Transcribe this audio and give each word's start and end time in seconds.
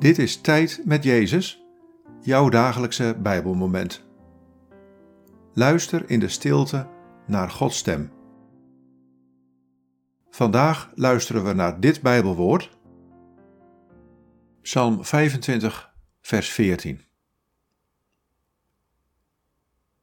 Dit 0.00 0.18
is 0.18 0.40
Tijd 0.40 0.82
met 0.84 1.04
Jezus, 1.04 1.64
jouw 2.20 2.48
dagelijkse 2.48 3.16
Bijbelmoment. 3.22 4.04
Luister 5.54 6.10
in 6.10 6.20
de 6.20 6.28
stilte 6.28 6.88
naar 7.26 7.50
Gods 7.50 7.76
stem. 7.78 8.12
Vandaag 10.30 10.90
luisteren 10.94 11.44
we 11.44 11.52
naar 11.52 11.80
dit 11.80 12.02
Bijbelwoord, 12.02 12.78
Psalm 14.62 15.04
25, 15.04 15.94
vers 16.20 16.50
14. 16.50 17.00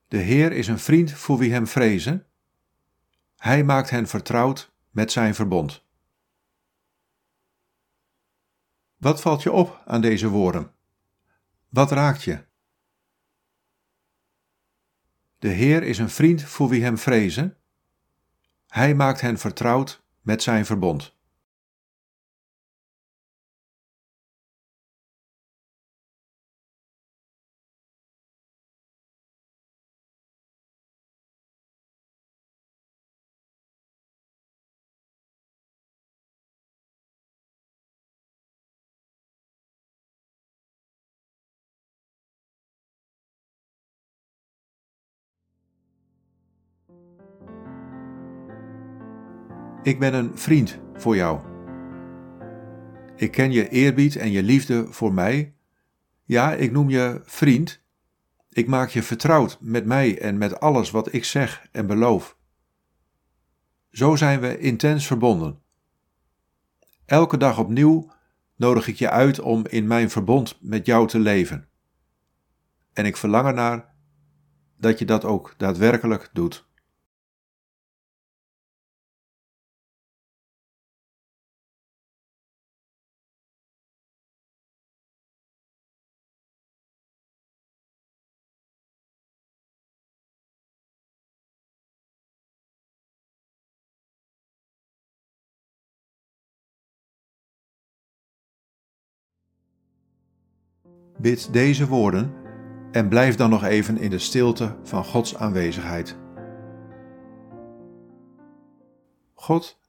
De 0.08 0.18
Heer 0.18 0.52
is 0.52 0.68
een 0.68 0.80
vriend 0.80 1.12
voor 1.12 1.38
wie 1.38 1.52
hem 1.52 1.68
vrezen. 1.68 2.26
Hij 3.38 3.64
maakt 3.64 3.90
hen 3.90 4.08
vertrouwd 4.08 4.74
met 4.92 5.12
zijn 5.12 5.36
verbond. 5.36 5.87
Wat 8.98 9.22
valt 9.22 9.44
je 9.44 9.52
op 9.52 9.82
aan 9.86 10.02
deze 10.02 10.28
woorden? 10.28 10.72
Wat 11.70 11.92
raakt 11.92 12.24
je? 12.24 12.46
De 15.40 15.48
Heer 15.48 15.84
is 15.84 15.98
een 15.98 16.10
vriend 16.10 16.44
voor 16.44 16.70
wie 16.70 16.84
hem 16.84 16.98
vrezen. 16.98 17.58
Hij 18.68 18.96
maakt 18.96 19.22
hen 19.22 19.38
vertrouwd 19.38 20.04
met 20.22 20.44
zijn 20.44 20.66
verbond. 20.66 21.17
Ik 49.84 50.00
ben 50.00 50.14
een 50.14 50.38
vriend 50.38 50.80
voor 50.94 51.16
jou. 51.16 51.40
Ik 53.16 53.32
ken 53.32 53.52
je 53.52 53.70
eerbied 53.70 54.16
en 54.16 54.32
je 54.32 54.44
liefde 54.44 54.88
voor 54.90 55.14
mij. 55.14 55.56
Ja, 56.24 56.54
ik 56.54 56.72
noem 56.72 56.90
je 56.90 57.22
vriend. 57.24 57.82
Ik 58.50 58.68
maak 58.68 58.90
je 58.90 59.04
vertrouwd 59.04 59.58
met 59.62 59.86
mij 59.86 60.22
en 60.22 60.38
met 60.38 60.60
alles 60.60 60.92
wat 60.92 61.14
ik 61.14 61.24
zeg 61.24 61.68
en 61.72 61.88
beloof. 61.88 62.38
Zo 63.90 64.16
zijn 64.16 64.40
we 64.40 64.60
intens 64.60 65.08
verbonden. 65.08 65.62
Elke 67.06 67.38
dag 67.38 67.60
opnieuw 67.60 68.12
nodig 68.56 68.88
ik 68.88 68.96
je 68.96 69.10
uit 69.10 69.40
om 69.40 69.66
in 69.68 69.88
mijn 69.88 70.10
verbond 70.10 70.58
met 70.62 70.86
jou 70.86 71.08
te 71.08 71.20
leven. 71.20 71.68
En 72.94 73.06
ik 73.06 73.18
verlang 73.18 73.48
ernaar 73.48 73.94
dat 74.78 75.00
je 75.00 75.06
dat 75.06 75.26
ook 75.26 75.54
daadwerkelijk 75.58 76.30
doet. 76.34 76.67
Bid 101.18 101.54
deze 101.54 101.88
woorden 101.88 102.34
en 102.92 103.10
blijf 103.10 103.36
dan 103.36 103.50
nog 103.50 103.64
even 103.64 103.98
in 103.98 104.10
de 104.10 104.20
stilte 104.20 104.76
van 104.84 105.06
Gods 105.06 105.36
aanwezigheid. 105.36 106.18
God, 109.34 109.80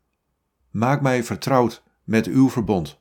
maak 0.70 1.00
mij 1.02 1.24
vertrouwd 1.24 1.82
met 2.04 2.26
uw 2.26 2.50
verbond. 2.50 3.00